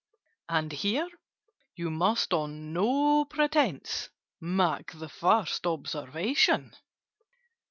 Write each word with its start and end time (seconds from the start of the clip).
"And 0.49 0.71
here 0.71 1.07
you 1.75 1.91
must 1.91 2.33
on 2.33 2.73
no 2.73 3.23
pretence 3.23 4.09
Make 4.41 4.93
the 4.93 5.07
first 5.09 5.67
observation. 5.67 6.73